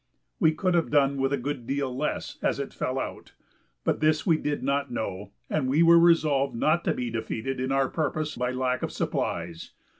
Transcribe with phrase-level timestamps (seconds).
[0.39, 3.33] We could have done with a good deal less as it fell out,
[3.83, 7.71] but this we did not know, and we were resolved not to be defeated in
[7.71, 9.73] our purpose by lack of supplies.